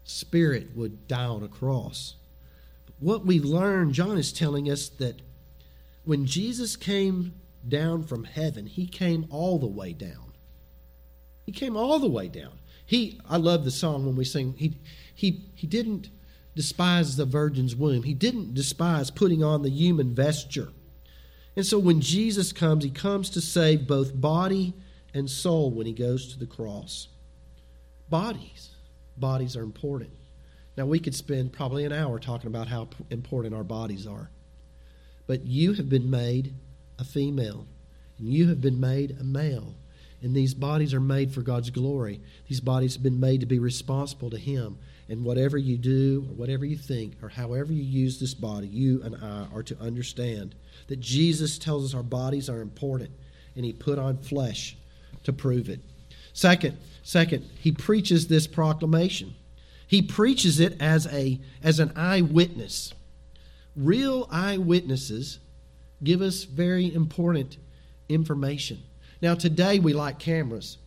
spirit 0.05 0.76
would 0.76 1.09
die 1.09 1.25
on 1.25 1.43
a 1.43 1.49
cross. 1.49 2.17
What 2.99 3.25
we 3.25 3.41
learn, 3.41 3.95
John 3.95 4.19
is 4.19 4.31
telling 4.31 4.71
us 4.71 4.91
that 4.91 5.23
when 6.05 6.26
Jesus 6.26 6.76
came 6.76 7.33
down 7.69 8.02
from 8.02 8.25
heaven, 8.25 8.66
he 8.66 8.87
came 8.87 9.26
all 9.31 9.59
the 9.59 9.66
way 9.66 9.92
down. 9.92 10.33
He 11.45 11.52
came 11.52 11.76
all 11.76 11.99
the 11.99 12.09
way 12.09 12.28
down. 12.28 12.59
He 12.85 13.21
I 13.28 13.37
love 13.37 13.64
the 13.64 13.71
song 13.71 14.07
when 14.07 14.16
we 14.16 14.25
sing 14.25 14.54
he 14.57 14.78
he 15.14 15.45
he 15.54 15.66
didn't 15.66 16.11
despise 16.54 17.16
the 17.16 17.25
virgin's 17.25 17.75
womb. 17.75 18.02
He 18.02 18.14
didn't 18.14 18.54
despise 18.54 19.11
putting 19.11 19.42
on 19.42 19.62
the 19.62 19.71
human 19.71 20.14
vesture. 20.14 20.69
And 21.57 21.66
so 21.66 21.78
when 21.78 22.00
Jesus 22.00 22.52
comes, 22.52 22.85
he 22.85 22.90
comes 22.90 23.31
to 23.31 23.40
save 23.40 23.87
both 23.87 24.19
body 24.19 24.75
and 25.14 25.31
soul 25.31 25.71
when 25.71 25.87
he 25.87 25.92
goes 25.92 26.33
to 26.33 26.38
the 26.38 26.47
cross. 26.47 27.09
Bodies. 28.09 28.71
Bodies 29.16 29.57
are 29.57 29.62
important. 29.62 30.11
Now, 30.76 30.87
we 30.87 30.99
could 30.99 31.14
spend 31.14 31.52
probably 31.52 31.85
an 31.85 31.92
hour 31.92 32.19
talking 32.19 32.47
about 32.47 32.69
how 32.69 32.88
important 33.11 33.54
our 33.54 33.64
bodies 33.64 34.07
are. 34.07 34.31
But 35.26 35.45
you 35.45 35.75
have 35.75 35.88
been 35.88 36.11
made 36.11 36.54
a 36.99 37.05
female, 37.05 37.67
and 38.19 38.29
you 38.29 38.49
have 38.49 38.61
been 38.61 38.81
made 38.81 39.17
a 39.19 39.25
male. 39.25 39.75
And 40.23 40.37
these 40.37 40.55
bodies 40.55 40.95
are 40.95 41.01
made 41.01 41.33
for 41.33 41.43
God's 41.43 41.71
glory. 41.71 42.21
These 42.49 42.61
bodies 42.61 42.95
have 42.95 43.03
been 43.03 43.19
made 43.19 43.41
to 43.41 43.47
be 43.47 43.59
responsible 43.59 44.31
to 44.31 44.39
Him. 44.39 44.79
And 45.09 45.25
whatever 45.25 45.59
you 45.59 45.77
do, 45.77 46.25
or 46.29 46.35
whatever 46.35 46.65
you 46.65 46.77
think, 46.77 47.15
or 47.23 47.29
however 47.29 47.73
you 47.73 47.83
use 47.83 48.21
this 48.21 48.33
body, 48.33 48.69
you 48.69 49.03
and 49.03 49.17
I 49.17 49.47
are 49.53 49.65
to 49.65 49.79
understand 49.81 50.55
that 50.87 51.01
Jesus 51.01 51.59
tells 51.59 51.85
us 51.85 51.95
our 51.95 52.05
bodies 52.05 52.49
are 52.49 52.61
important, 52.61 53.11
and 53.57 53.65
He 53.65 53.73
put 53.73 53.99
on 53.99 54.17
flesh 54.17 54.77
to 55.25 55.33
prove 55.33 55.69
it. 55.69 55.81
Second, 56.33 56.79
second, 57.03 57.45
He 57.59 57.73
preaches 57.73 58.29
this 58.29 58.47
proclamation. 58.47 59.35
He 59.89 60.03
preaches 60.03 60.61
it 60.61 60.81
as 60.81 61.07
a 61.09 61.41
as 61.63 61.81
an 61.81 61.93
eyewitness. 61.97 62.95
Real 63.75 64.29
eyewitnesses 64.31 65.41
give 66.03 66.21
us 66.21 66.45
very 66.45 66.93
important 66.93 67.59
information. 68.09 68.83
Now 69.21 69.35
today 69.35 69.79
we 69.79 69.93
like 69.93 70.19
cameras. 70.19 70.79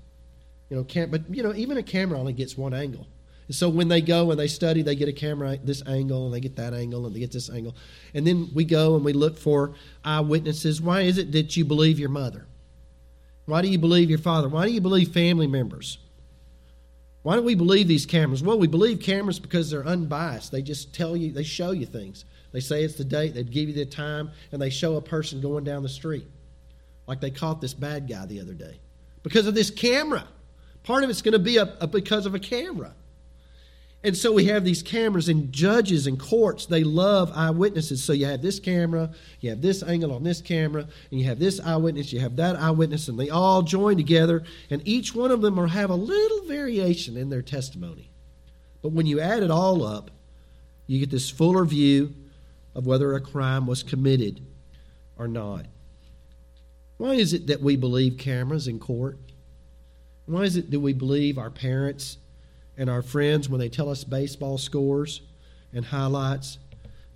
You 0.69 0.77
know, 0.77 0.83
cam- 0.83 1.11
but 1.11 1.21
you 1.29 1.43
know, 1.43 1.53
even 1.53 1.77
a 1.77 1.83
camera 1.83 2.19
only 2.19 2.33
gets 2.33 2.57
one 2.57 2.73
angle. 2.73 3.07
And 3.47 3.55
so 3.55 3.69
when 3.69 3.87
they 3.87 4.01
go 4.01 4.31
and 4.31 4.39
they 4.39 4.47
study, 4.47 4.81
they 4.81 4.95
get 4.95 5.07
a 5.07 5.13
camera 5.13 5.57
this 5.63 5.83
angle 5.85 6.25
and 6.25 6.33
they 6.33 6.39
get 6.39 6.55
that 6.55 6.73
angle 6.73 7.05
and 7.05 7.15
they 7.15 7.19
get 7.19 7.31
this 7.31 7.49
angle. 7.49 7.75
And 8.13 8.25
then 8.25 8.49
we 8.53 8.65
go 8.65 8.95
and 8.95 9.05
we 9.05 9.13
look 9.13 9.37
for 9.37 9.75
eyewitnesses. 10.03 10.81
Why 10.81 11.01
is 11.01 11.17
it 11.17 11.31
that 11.33 11.55
you 11.55 11.63
believe 11.63 11.99
your 11.99 12.09
mother? 12.09 12.47
Why 13.45 13.61
do 13.61 13.67
you 13.67 13.77
believe 13.77 14.09
your 14.09 14.19
father? 14.19 14.49
Why 14.49 14.65
do 14.65 14.71
you 14.73 14.81
believe 14.81 15.09
family 15.09 15.45
members? 15.45 15.99
Why 17.21 17.35
don't 17.35 17.45
we 17.45 17.55
believe 17.55 17.87
these 17.87 18.05
cameras? 18.05 18.43
Well, 18.43 18.59
we 18.59 18.67
believe 18.67 18.99
cameras 18.99 19.39
because 19.39 19.69
they're 19.69 19.85
unbiased. 19.85 20.51
They 20.51 20.61
just 20.61 20.93
tell 20.93 21.15
you, 21.15 21.31
they 21.31 21.43
show 21.43 21.71
you 21.71 21.85
things. 21.85 22.25
They 22.55 22.61
say 22.61 22.85
it's 22.85 22.95
the 22.95 23.03
date, 23.03 23.33
they 23.33 23.43
give 23.43 23.67
you 23.67 23.75
the 23.75 23.85
time, 23.85 24.31
and 24.53 24.61
they 24.61 24.69
show 24.69 24.95
a 24.95 25.01
person 25.01 25.41
going 25.41 25.65
down 25.65 25.83
the 25.83 25.89
street. 25.89 26.25
Like 27.05 27.19
they 27.19 27.29
caught 27.29 27.59
this 27.59 27.73
bad 27.73 28.07
guy 28.07 28.25
the 28.27 28.39
other 28.39 28.53
day. 28.53 28.79
Because 29.23 29.45
of 29.45 29.55
this 29.55 29.69
camera. 29.69 30.25
Part 30.83 31.03
of 31.03 31.09
it's 31.09 31.21
going 31.21 31.33
to 31.33 31.39
be 31.39 31.57
a, 31.57 31.75
a 31.81 31.87
because 31.87 32.25
of 32.25 32.33
a 32.33 32.39
camera. 32.39 32.95
And 34.05 34.15
so 34.15 34.31
we 34.31 34.45
have 34.45 34.63
these 34.63 34.81
cameras, 34.81 35.27
and 35.27 35.51
judges 35.51 36.07
and 36.07 36.17
courts, 36.17 36.65
they 36.65 36.85
love 36.85 37.29
eyewitnesses. 37.35 38.01
So 38.01 38.13
you 38.13 38.25
have 38.27 38.41
this 38.41 38.61
camera, 38.61 39.11
you 39.41 39.49
have 39.49 39.61
this 39.61 39.83
angle 39.83 40.13
on 40.13 40.23
this 40.23 40.39
camera, 40.39 40.87
and 41.11 41.19
you 41.19 41.25
have 41.25 41.39
this 41.39 41.59
eyewitness, 41.59 42.13
you 42.13 42.21
have 42.21 42.37
that 42.37 42.55
eyewitness, 42.55 43.09
and 43.09 43.19
they 43.19 43.29
all 43.29 43.63
join 43.63 43.97
together, 43.97 44.45
and 44.69 44.81
each 44.87 45.13
one 45.13 45.29
of 45.29 45.41
them 45.41 45.57
will 45.57 45.67
have 45.67 45.89
a 45.89 45.95
little 45.95 46.47
variation 46.47 47.17
in 47.17 47.29
their 47.29 47.41
testimony. 47.41 48.09
But 48.81 48.93
when 48.93 49.07
you 49.07 49.19
add 49.19 49.43
it 49.43 49.51
all 49.51 49.85
up, 49.85 50.09
you 50.87 50.99
get 50.99 51.11
this 51.11 51.29
fuller 51.29 51.65
view 51.65 52.13
of 52.75 52.85
whether 52.85 53.13
a 53.13 53.21
crime 53.21 53.65
was 53.65 53.81
committed 53.81 54.45
or 55.17 55.27
not. 55.27 55.65
Why 56.97 57.13
is 57.15 57.33
it 57.33 57.47
that 57.47 57.61
we 57.61 57.75
believe 57.75 58.17
cameras 58.17 58.67
in 58.67 58.79
court? 58.79 59.17
Why 60.25 60.43
is 60.43 60.57
it 60.57 60.71
that 60.71 60.79
we 60.79 60.93
believe 60.93 61.37
our 61.37 61.49
parents 61.49 62.17
and 62.77 62.89
our 62.89 63.01
friends 63.01 63.47
when 63.47 63.59
they 63.59 63.69
tell 63.69 63.89
us 63.89 64.03
baseball 64.03 64.57
scores 64.57 65.21
and 65.73 65.85
highlights, 65.85 66.57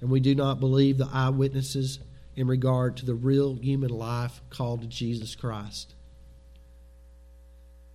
and 0.02 0.10
we 0.10 0.20
do 0.20 0.36
not 0.36 0.60
believe 0.60 0.98
the 0.98 1.10
eyewitnesses 1.12 2.00
in 2.36 2.48
regard 2.48 2.96
to 2.98 3.06
the 3.06 3.16
real 3.16 3.56
human 3.56 3.90
life 3.90 4.42
called 4.50 4.90
Jesus 4.90 5.36
Christ. 5.36 5.94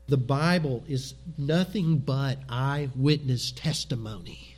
The 0.06 0.16
Bible 0.18 0.84
is 0.86 1.14
nothing 1.38 1.98
but 1.98 2.38
eyewitness 2.48 3.52
testimony. 3.52 4.56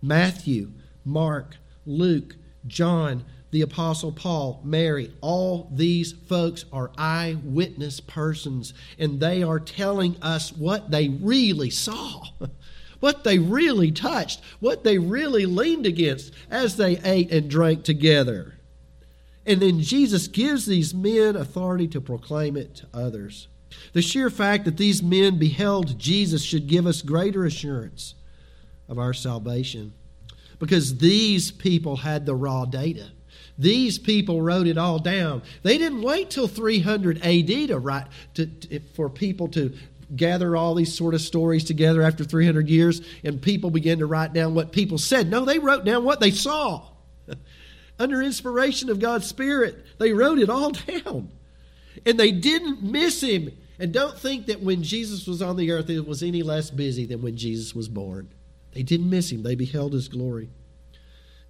Matthew, 0.00 0.72
Mark, 1.04 1.56
Luke, 1.86 2.36
John, 2.66 3.24
the 3.50 3.62
Apostle 3.62 4.12
Paul, 4.12 4.60
Mary, 4.64 5.12
all 5.20 5.68
these 5.72 6.12
folks 6.12 6.64
are 6.72 6.90
eyewitness 6.96 8.00
persons, 8.00 8.72
and 8.98 9.20
they 9.20 9.42
are 9.42 9.60
telling 9.60 10.16
us 10.22 10.52
what 10.52 10.90
they 10.90 11.10
really 11.10 11.68
saw, 11.68 12.24
what 13.00 13.24
they 13.24 13.38
really 13.38 13.92
touched, 13.92 14.40
what 14.60 14.84
they 14.84 14.96
really 14.96 15.44
leaned 15.44 15.84
against 15.84 16.32
as 16.50 16.76
they 16.76 16.98
ate 17.04 17.30
and 17.30 17.50
drank 17.50 17.84
together. 17.84 18.54
And 19.44 19.60
then 19.60 19.80
Jesus 19.80 20.28
gives 20.28 20.64
these 20.64 20.94
men 20.94 21.36
authority 21.36 21.88
to 21.88 22.00
proclaim 22.00 22.56
it 22.56 22.76
to 22.76 22.86
others. 22.94 23.48
The 23.92 24.02
sheer 24.02 24.30
fact 24.30 24.64
that 24.64 24.78
these 24.78 25.02
men 25.02 25.38
beheld 25.38 25.98
Jesus 25.98 26.42
should 26.42 26.68
give 26.68 26.86
us 26.86 27.02
greater 27.02 27.44
assurance 27.44 28.14
of 28.88 28.98
our 28.98 29.12
salvation 29.12 29.92
because 30.62 30.98
these 30.98 31.50
people 31.50 31.96
had 31.96 32.24
the 32.24 32.36
raw 32.36 32.64
data. 32.64 33.08
These 33.58 33.98
people 33.98 34.40
wrote 34.40 34.68
it 34.68 34.78
all 34.78 35.00
down. 35.00 35.42
They 35.64 35.76
didn't 35.76 36.02
wait 36.02 36.30
till 36.30 36.46
300 36.46 37.16
AD 37.16 37.48
to 37.66 37.78
write 37.80 38.06
to, 38.34 38.46
to, 38.46 38.78
for 38.94 39.10
people 39.10 39.48
to 39.48 39.74
gather 40.14 40.54
all 40.54 40.76
these 40.76 40.94
sort 40.96 41.14
of 41.14 41.20
stories 41.20 41.64
together 41.64 42.00
after 42.00 42.22
300 42.22 42.68
years 42.68 43.02
and 43.24 43.42
people 43.42 43.70
began 43.70 43.98
to 43.98 44.06
write 44.06 44.34
down 44.34 44.54
what 44.54 44.70
people 44.70 44.98
said. 44.98 45.28
No, 45.28 45.44
they 45.44 45.58
wrote 45.58 45.84
down 45.84 46.04
what 46.04 46.20
they 46.20 46.30
saw. 46.30 46.86
Under 47.98 48.22
inspiration 48.22 48.88
of 48.88 49.00
God's 49.00 49.26
Spirit, 49.26 49.84
they 49.98 50.12
wrote 50.12 50.38
it 50.38 50.48
all 50.48 50.70
down. 50.86 51.28
And 52.06 52.20
they 52.20 52.30
didn't 52.30 52.84
miss 52.84 53.20
him. 53.20 53.50
And 53.80 53.92
don't 53.92 54.16
think 54.16 54.46
that 54.46 54.62
when 54.62 54.84
Jesus 54.84 55.26
was 55.26 55.42
on 55.42 55.56
the 55.56 55.72
earth, 55.72 55.90
it 55.90 56.06
was 56.06 56.22
any 56.22 56.44
less 56.44 56.70
busy 56.70 57.04
than 57.04 57.20
when 57.20 57.36
Jesus 57.36 57.74
was 57.74 57.88
born. 57.88 58.28
They 58.72 58.82
didn't 58.82 59.10
miss 59.10 59.30
him, 59.30 59.42
they 59.42 59.54
beheld 59.54 59.92
his 59.92 60.08
glory. 60.08 60.50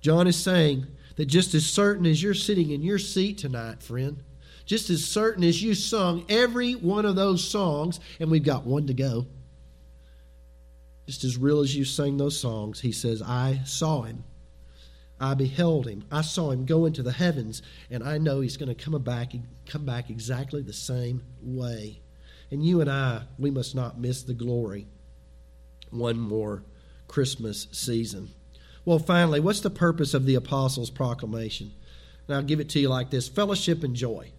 John 0.00 0.26
is 0.26 0.37
saying 0.37 0.87
that 1.17 1.26
just 1.26 1.55
as 1.55 1.64
certain 1.64 2.07
as 2.07 2.23
you're 2.23 2.35
sitting 2.35 2.71
in 2.71 2.83
your 2.83 2.99
seat 2.99 3.38
tonight, 3.38 3.83
friend, 3.83 4.23
just 4.64 4.91
as 4.91 5.05
certain 5.05 5.45
as 5.45 5.62
you 5.62 5.75
sung 5.75 6.25
every 6.29 6.73
one 6.75 7.05
of 7.05 7.17
those 7.17 7.49
songs, 7.49 8.00
and 8.19 8.31
we've 8.31 8.45
got 8.45 8.67
one 8.67 8.87
to 8.88 8.95
go, 8.95 9.26
just 11.07 11.25
as 11.25 11.37
real 11.37 11.61
as 11.61 11.76
you 11.76 11.85
sang 11.85 12.17
those 12.17 12.38
songs, 12.38 12.81
he 12.81 12.93
says, 12.93 13.23
I 13.23 13.61
saw 13.64 14.02
him. 14.02 14.25
I 15.21 15.35
beheld 15.35 15.87
him. 15.87 16.05
I 16.11 16.23
saw 16.23 16.50
him 16.50 16.64
go 16.64 16.87
into 16.87 17.02
the 17.02 17.12
heavens, 17.12 17.62
and 17.91 18.02
I 18.02 18.19
know 18.19 18.41
he's 18.41 18.57
going 18.57 18.75
to 18.75 18.85
come 18.85 19.00
back, 19.02 19.33
come 19.67 19.85
back 19.85 20.11
exactly 20.11 20.62
the 20.62 20.73
same 20.73 21.23
way. 21.41 22.00
And 22.50 22.64
you 22.64 22.81
and 22.81 22.91
I, 22.91 23.23
we 23.38 23.50
must 23.50 23.75
not 23.75 24.00
miss 24.00 24.23
the 24.23 24.35
glory 24.35 24.87
one 25.91 26.19
more 26.19 26.64
Christmas 27.12 27.69
season. 27.73 28.31
Well, 28.87 28.99
finally, 28.99 29.38
what's 29.38 29.61
the 29.61 29.69
purpose 29.69 30.14
of 30.14 30.25
the 30.25 30.35
apostles' 30.35 30.88
proclamation? 30.88 31.71
And 32.26 32.35
I'll 32.35 32.42
give 32.42 32.59
it 32.59 32.71
to 32.71 32.81
you 32.81 32.88
like 32.88 33.11
this 33.11 33.28
fellowship 33.28 33.85
and 33.85 33.95
joy. 33.95 34.33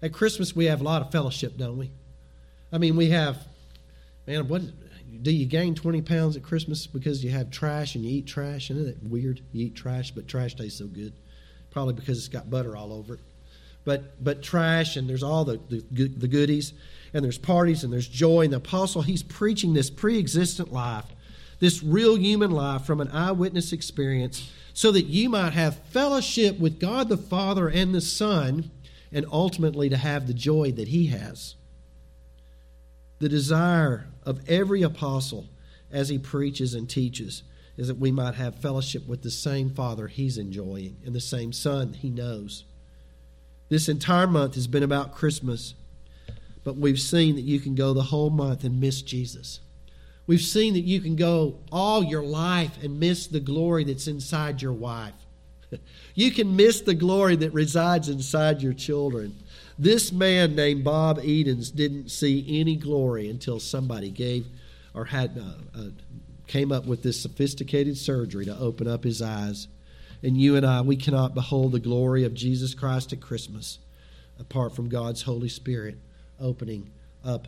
At 0.00 0.12
Christmas, 0.12 0.54
we 0.54 0.66
have 0.66 0.80
a 0.80 0.84
lot 0.84 1.02
of 1.02 1.10
fellowship, 1.10 1.56
don't 1.56 1.78
we? 1.78 1.90
I 2.72 2.78
mean, 2.78 2.94
we 2.94 3.10
have, 3.10 3.44
man, 4.24 4.46
what 4.46 4.62
do 5.20 5.32
you 5.32 5.46
gain 5.46 5.74
20 5.74 6.02
pounds 6.02 6.36
at 6.36 6.44
Christmas 6.44 6.86
because 6.86 7.24
you 7.24 7.30
have 7.30 7.50
trash 7.50 7.96
and 7.96 8.04
you 8.04 8.18
eat 8.18 8.28
trash? 8.28 8.70
Isn't 8.70 8.86
it 8.86 8.98
weird? 9.02 9.40
You 9.52 9.66
eat 9.66 9.74
trash, 9.74 10.12
but 10.12 10.28
trash 10.28 10.54
tastes 10.54 10.78
so 10.78 10.86
good. 10.86 11.12
Probably 11.72 11.94
because 11.94 12.18
it's 12.18 12.28
got 12.28 12.48
butter 12.48 12.76
all 12.76 12.92
over 12.92 13.14
it. 13.14 13.20
But, 13.84 14.22
but 14.22 14.44
trash, 14.44 14.96
and 14.96 15.08
there's 15.08 15.24
all 15.24 15.44
the, 15.44 15.60
the, 15.68 16.06
the 16.06 16.28
goodies, 16.28 16.72
and 17.12 17.24
there's 17.24 17.38
parties, 17.38 17.82
and 17.82 17.92
there's 17.92 18.08
joy. 18.08 18.42
And 18.42 18.52
the 18.52 18.58
apostle, 18.58 19.02
he's 19.02 19.24
preaching 19.24 19.74
this 19.74 19.90
pre 19.90 20.20
existent 20.20 20.72
life 20.72 21.06
this 21.58 21.82
real 21.82 22.16
human 22.16 22.50
life 22.50 22.84
from 22.84 23.00
an 23.00 23.08
eyewitness 23.08 23.72
experience 23.72 24.50
so 24.74 24.92
that 24.92 25.06
you 25.06 25.28
might 25.28 25.52
have 25.52 25.78
fellowship 25.90 26.58
with 26.58 26.78
God 26.78 27.08
the 27.08 27.16
Father 27.16 27.68
and 27.68 27.94
the 27.94 28.00
Son 28.00 28.70
and 29.10 29.24
ultimately 29.32 29.88
to 29.88 29.96
have 29.96 30.26
the 30.26 30.34
joy 30.34 30.72
that 30.72 30.88
He 30.88 31.06
has. 31.06 31.54
The 33.18 33.28
desire 33.28 34.08
of 34.24 34.48
every 34.48 34.82
apostle 34.82 35.48
as 35.90 36.08
he 36.08 36.18
preaches 36.18 36.74
and 36.74 36.88
teaches 36.88 37.42
is 37.76 37.88
that 37.88 37.98
we 37.98 38.10
might 38.10 38.34
have 38.34 38.56
fellowship 38.56 39.06
with 39.06 39.22
the 39.22 39.30
same 39.30 39.70
Father 39.70 40.08
he's 40.08 40.38
enjoying 40.38 40.96
and 41.04 41.14
the 41.14 41.20
same 41.20 41.52
Son 41.52 41.92
he 41.94 42.10
knows. 42.10 42.64
This 43.68 43.88
entire 43.88 44.26
month 44.26 44.54
has 44.54 44.66
been 44.66 44.82
about 44.82 45.14
Christmas, 45.14 45.74
but 46.64 46.76
we've 46.76 47.00
seen 47.00 47.34
that 47.36 47.42
you 47.42 47.60
can 47.60 47.74
go 47.74 47.92
the 47.92 48.02
whole 48.02 48.30
month 48.30 48.64
and 48.64 48.80
miss 48.80 49.02
Jesus. 49.02 49.60
We've 50.26 50.40
seen 50.40 50.74
that 50.74 50.80
you 50.80 51.00
can 51.00 51.16
go 51.16 51.58
all 51.70 52.02
your 52.02 52.24
life 52.24 52.82
and 52.82 52.98
miss 52.98 53.26
the 53.26 53.40
glory 53.40 53.84
that's 53.84 54.08
inside 54.08 54.60
your 54.60 54.72
wife. 54.72 55.14
you 56.14 56.32
can 56.32 56.56
miss 56.56 56.80
the 56.80 56.94
glory 56.94 57.36
that 57.36 57.52
resides 57.52 58.08
inside 58.08 58.60
your 58.60 58.72
children. 58.72 59.36
This 59.78 60.10
man 60.10 60.56
named 60.56 60.84
Bob 60.84 61.20
Edens 61.22 61.70
didn't 61.70 62.10
see 62.10 62.60
any 62.60 62.76
glory 62.76 63.28
until 63.28 63.60
somebody 63.60 64.10
gave 64.10 64.46
or 64.94 65.04
had 65.04 65.38
uh, 65.38 65.78
uh, 65.78 65.88
came 66.46 66.72
up 66.72 66.86
with 66.86 67.02
this 67.02 67.20
sophisticated 67.20 67.96
surgery 67.96 68.46
to 68.46 68.58
open 68.58 68.88
up 68.88 69.04
his 69.04 69.20
eyes. 69.20 69.68
And 70.22 70.36
you 70.36 70.56
and 70.56 70.64
I, 70.64 70.80
we 70.80 70.96
cannot 70.96 71.34
behold 71.34 71.72
the 71.72 71.80
glory 71.80 72.24
of 72.24 72.34
Jesus 72.34 72.74
Christ 72.74 73.12
at 73.12 73.20
Christmas 73.20 73.78
apart 74.40 74.74
from 74.74 74.88
God's 74.88 75.22
Holy 75.22 75.48
Spirit 75.48 75.98
opening 76.40 76.90
up 77.24 77.46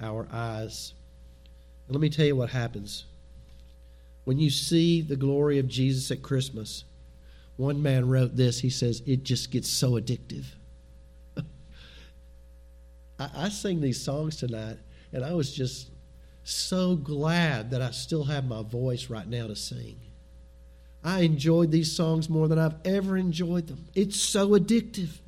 our 0.00 0.26
eyes. 0.32 0.94
And 1.86 1.94
let 1.94 2.00
me 2.00 2.10
tell 2.10 2.26
you 2.26 2.36
what 2.36 2.50
happens. 2.50 3.04
When 4.24 4.38
you 4.38 4.50
see 4.50 5.02
the 5.02 5.16
glory 5.16 5.58
of 5.58 5.68
Jesus 5.68 6.10
at 6.10 6.22
Christmas, 6.22 6.84
one 7.56 7.82
man 7.82 8.08
wrote 8.08 8.36
this. 8.36 8.60
He 8.60 8.70
says, 8.70 9.02
It 9.06 9.24
just 9.24 9.50
gets 9.50 9.68
so 9.68 9.92
addictive. 9.92 10.44
I, 13.18 13.30
I 13.34 13.48
sing 13.48 13.80
these 13.80 14.00
songs 14.00 14.36
tonight, 14.36 14.78
and 15.12 15.24
I 15.24 15.32
was 15.34 15.52
just 15.52 15.90
so 16.44 16.96
glad 16.96 17.70
that 17.70 17.82
I 17.82 17.90
still 17.90 18.24
have 18.24 18.44
my 18.44 18.62
voice 18.62 19.10
right 19.10 19.28
now 19.28 19.46
to 19.46 19.56
sing. 19.56 19.96
I 21.04 21.20
enjoyed 21.20 21.70
these 21.70 21.92
songs 21.92 22.28
more 22.28 22.48
than 22.48 22.58
I've 22.58 22.76
ever 22.84 23.16
enjoyed 23.16 23.66
them. 23.66 23.86
It's 23.94 24.20
so 24.20 24.50
addictive. 24.50 25.18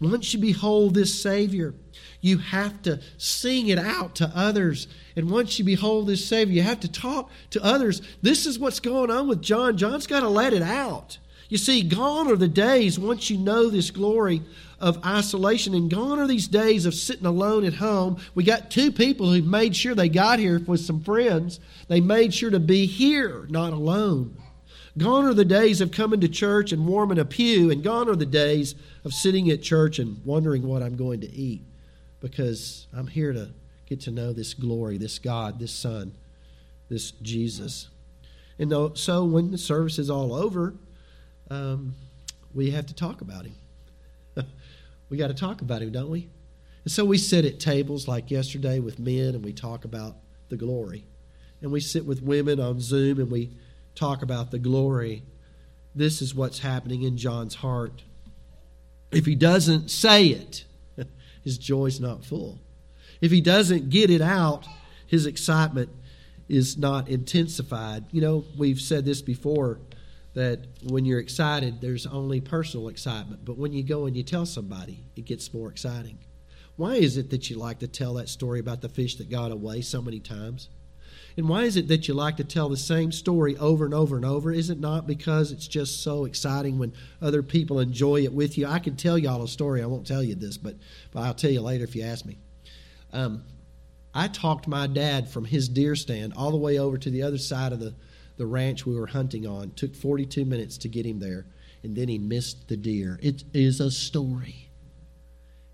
Once 0.00 0.32
you 0.32 0.38
behold 0.38 0.94
this 0.94 1.20
Savior, 1.20 1.74
you 2.20 2.38
have 2.38 2.82
to 2.82 3.00
sing 3.16 3.68
it 3.68 3.78
out 3.78 4.14
to 4.16 4.30
others. 4.34 4.86
And 5.16 5.30
once 5.30 5.58
you 5.58 5.64
behold 5.64 6.06
this 6.06 6.24
Savior, 6.24 6.54
you 6.54 6.62
have 6.62 6.80
to 6.80 6.90
talk 6.90 7.30
to 7.50 7.64
others. 7.64 8.00
This 8.22 8.46
is 8.46 8.58
what's 8.58 8.80
going 8.80 9.10
on 9.10 9.28
with 9.28 9.42
John. 9.42 9.76
John's 9.76 10.06
got 10.06 10.20
to 10.20 10.28
let 10.28 10.52
it 10.52 10.62
out. 10.62 11.18
You 11.48 11.56
see, 11.56 11.82
gone 11.82 12.30
are 12.30 12.36
the 12.36 12.46
days 12.46 12.98
once 12.98 13.30
you 13.30 13.38
know 13.38 13.70
this 13.70 13.90
glory 13.90 14.42
of 14.80 15.04
isolation, 15.04 15.74
and 15.74 15.90
gone 15.90 16.18
are 16.18 16.26
these 16.26 16.46
days 16.46 16.86
of 16.86 16.94
sitting 16.94 17.26
alone 17.26 17.64
at 17.64 17.74
home. 17.74 18.18
We 18.34 18.44
got 18.44 18.70
two 18.70 18.92
people 18.92 19.32
who 19.32 19.42
made 19.42 19.74
sure 19.74 19.94
they 19.94 20.08
got 20.08 20.38
here 20.38 20.60
with 20.60 20.80
some 20.80 21.02
friends. 21.02 21.58
They 21.88 22.00
made 22.00 22.34
sure 22.34 22.50
to 22.50 22.60
be 22.60 22.86
here, 22.86 23.46
not 23.48 23.72
alone. 23.72 24.36
Gone 24.98 25.24
are 25.26 25.34
the 25.34 25.44
days 25.44 25.80
of 25.80 25.92
coming 25.92 26.20
to 26.20 26.28
church 26.28 26.72
and 26.72 26.86
warming 26.86 27.18
a 27.18 27.24
pew, 27.24 27.70
and 27.70 27.82
gone 27.82 28.08
are 28.08 28.16
the 28.16 28.26
days 28.26 28.74
of 29.04 29.14
sitting 29.14 29.50
at 29.50 29.62
church 29.62 29.98
and 29.98 30.24
wondering 30.24 30.62
what 30.66 30.82
I'm 30.82 30.96
going 30.96 31.20
to 31.20 31.30
eat 31.30 31.62
because 32.20 32.86
I'm 32.92 33.06
here 33.06 33.32
to 33.32 33.50
get 33.86 34.00
to 34.02 34.10
know 34.10 34.32
this 34.32 34.54
glory, 34.54 34.98
this 34.98 35.18
God, 35.18 35.58
this 35.58 35.72
Son, 35.72 36.16
this 36.88 37.12
Jesus. 37.12 37.88
And 38.58 38.72
so 38.98 39.24
when 39.24 39.52
the 39.52 39.58
service 39.58 39.98
is 39.98 40.10
all 40.10 40.34
over, 40.34 40.74
um, 41.50 41.94
we 42.52 42.72
have 42.72 42.86
to 42.86 42.94
talk 42.94 43.20
about 43.20 43.46
him. 43.46 43.54
we 45.10 45.16
got 45.16 45.28
to 45.28 45.34
talk 45.34 45.60
about 45.60 45.80
him, 45.80 45.92
don't 45.92 46.10
we? 46.10 46.28
And 46.84 46.92
so 46.92 47.04
we 47.04 47.18
sit 47.18 47.44
at 47.44 47.60
tables 47.60 48.08
like 48.08 48.30
yesterday 48.30 48.80
with 48.80 48.98
men 48.98 49.34
and 49.34 49.44
we 49.44 49.52
talk 49.52 49.84
about 49.84 50.16
the 50.48 50.56
glory. 50.56 51.04
And 51.60 51.70
we 51.70 51.80
sit 51.80 52.04
with 52.04 52.22
women 52.22 52.58
on 52.58 52.80
Zoom 52.80 53.20
and 53.20 53.30
we 53.30 53.52
talk 53.98 54.22
about 54.22 54.50
the 54.50 54.58
glory. 54.58 55.22
This 55.94 56.22
is 56.22 56.34
what's 56.34 56.60
happening 56.60 57.02
in 57.02 57.16
John's 57.16 57.56
heart. 57.56 58.02
If 59.10 59.26
he 59.26 59.34
doesn't 59.34 59.90
say 59.90 60.26
it, 60.26 60.64
his 61.44 61.58
joy's 61.58 62.00
not 62.00 62.24
full. 62.24 62.58
If 63.20 63.30
he 63.30 63.40
doesn't 63.40 63.90
get 63.90 64.10
it 64.10 64.20
out, 64.20 64.66
his 65.06 65.26
excitement 65.26 65.90
is 66.48 66.78
not 66.78 67.08
intensified. 67.08 68.04
You 68.12 68.20
know, 68.20 68.44
we've 68.56 68.80
said 68.80 69.04
this 69.04 69.22
before 69.22 69.80
that 70.34 70.60
when 70.84 71.04
you're 71.04 71.18
excited, 71.18 71.80
there's 71.80 72.06
only 72.06 72.40
personal 72.40 72.88
excitement. 72.88 73.44
But 73.44 73.58
when 73.58 73.72
you 73.72 73.82
go 73.82 74.06
and 74.06 74.16
you 74.16 74.22
tell 74.22 74.46
somebody, 74.46 75.04
it 75.16 75.24
gets 75.24 75.52
more 75.52 75.68
exciting. 75.68 76.18
Why 76.76 76.94
is 76.94 77.16
it 77.16 77.30
that 77.30 77.50
you 77.50 77.56
like 77.56 77.80
to 77.80 77.88
tell 77.88 78.14
that 78.14 78.28
story 78.28 78.60
about 78.60 78.80
the 78.80 78.88
fish 78.88 79.16
that 79.16 79.28
got 79.28 79.50
away 79.50 79.80
so 79.80 80.00
many 80.00 80.20
times? 80.20 80.68
And 81.36 81.48
why 81.48 81.64
is 81.64 81.76
it 81.76 81.88
that 81.88 82.08
you 82.08 82.14
like 82.14 82.36
to 82.38 82.44
tell 82.44 82.68
the 82.68 82.76
same 82.76 83.12
story 83.12 83.56
over 83.58 83.84
and 83.84 83.94
over 83.94 84.16
and 84.16 84.24
over? 84.24 84.50
Is 84.50 84.70
it 84.70 84.80
not 84.80 85.06
because 85.06 85.52
it's 85.52 85.68
just 85.68 86.02
so 86.02 86.24
exciting 86.24 86.78
when 86.78 86.92
other 87.22 87.42
people 87.42 87.78
enjoy 87.78 88.22
it 88.22 88.32
with 88.32 88.58
you? 88.58 88.66
I 88.66 88.78
could 88.78 88.98
tell 88.98 89.16
y'all 89.16 89.42
a 89.42 89.48
story. 89.48 89.82
I 89.82 89.86
won't 89.86 90.06
tell 90.06 90.22
you 90.22 90.34
this, 90.34 90.58
but, 90.58 90.74
but 91.12 91.20
I'll 91.20 91.34
tell 91.34 91.50
you 91.50 91.60
later 91.60 91.84
if 91.84 91.94
you 91.94 92.02
ask 92.02 92.24
me. 92.24 92.38
Um, 93.12 93.44
I 94.14 94.28
talked 94.28 94.66
my 94.66 94.86
dad 94.86 95.28
from 95.28 95.44
his 95.44 95.68
deer 95.68 95.94
stand 95.94 96.32
all 96.34 96.50
the 96.50 96.56
way 96.56 96.78
over 96.78 96.98
to 96.98 97.10
the 97.10 97.22
other 97.22 97.38
side 97.38 97.72
of 97.72 97.80
the, 97.80 97.94
the 98.36 98.46
ranch 98.46 98.84
we 98.84 98.98
were 98.98 99.06
hunting 99.06 99.46
on. 99.46 99.64
It 99.64 99.76
took 99.76 99.94
42 99.94 100.44
minutes 100.44 100.78
to 100.78 100.88
get 100.88 101.06
him 101.06 101.20
there, 101.20 101.46
and 101.82 101.94
then 101.94 102.08
he 102.08 102.18
missed 102.18 102.68
the 102.68 102.76
deer. 102.76 103.18
It 103.22 103.44
is 103.52 103.80
a 103.80 103.90
story. 103.90 104.67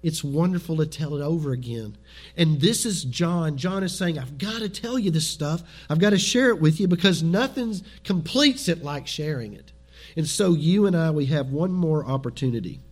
It's 0.05 0.23
wonderful 0.23 0.77
to 0.77 0.87
tell 0.87 1.17
it 1.17 1.23
over 1.23 1.53
again. 1.53 1.97
And 2.37 2.61
this 2.61 2.85
is 2.85 3.05
John. 3.05 3.57
John 3.57 3.83
is 3.83 3.97
saying, 3.97 4.19
I've 4.19 4.37
got 4.37 4.59
to 4.59 4.69
tell 4.69 4.99
you 4.99 5.11
this 5.11 5.27
stuff. 5.27 5.63
I've 5.89 5.99
got 5.99 6.11
to 6.11 6.19
share 6.19 6.51
it 6.51 6.61
with 6.61 6.79
you 6.79 6.87
because 6.87 7.23
nothing 7.23 7.81
completes 8.05 8.69
it 8.69 8.85
like 8.85 9.07
sharing 9.07 9.55
it. 9.55 9.73
And 10.15 10.29
so 10.29 10.53
you 10.53 10.85
and 10.85 10.95
I, 10.95 11.11
we 11.11 11.25
have 11.27 11.49
one 11.49 11.73
more 11.73 12.05
opportunity 12.05 12.83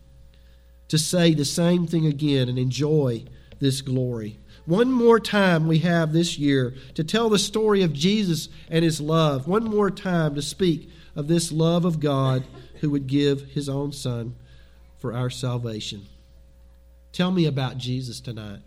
to 0.89 0.97
say 0.97 1.35
the 1.35 1.45
same 1.45 1.87
thing 1.87 2.07
again 2.07 2.49
and 2.49 2.59
enjoy 2.59 3.27
this 3.61 3.83
glory. 3.83 4.39
One 4.65 4.91
more 4.91 5.21
time 5.21 5.69
we 5.69 5.81
have 5.81 6.15
this 6.15 6.39
year 6.39 6.73
to 6.95 7.05
tell 7.05 7.29
the 7.29 7.39
story 7.39 7.83
of 7.83 7.93
Jesus 7.93 8.49
and 8.71 8.83
his 8.83 9.03
love. 9.03 9.47
One 9.47 9.65
more 9.65 9.91
time 9.91 10.35
to 10.37 10.41
speak 10.41 10.89
of 11.15 11.29
this 11.29 11.53
love 11.53 11.85
of 11.85 12.01
God 12.01 12.47
who 12.81 12.89
would 12.89 13.07
give 13.07 13.51
his 13.51 13.69
own 13.69 13.93
Son 13.93 14.35
for 14.97 15.13
our 15.13 15.29
salvation. 15.29 16.07
Tell 17.13 17.31
me 17.31 17.47
about 17.47 17.79
Jesus 17.79 18.21
tonight. 18.21 18.61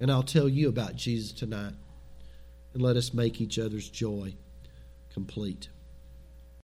And 0.00 0.10
I'll 0.10 0.22
tell 0.22 0.48
you 0.48 0.68
about 0.68 0.96
Jesus 0.96 1.32
tonight. 1.32 1.74
And 2.74 2.82
let 2.82 2.96
us 2.96 3.14
make 3.14 3.40
each 3.40 3.58
other's 3.58 3.88
joy 3.88 4.34
complete. 5.12 5.68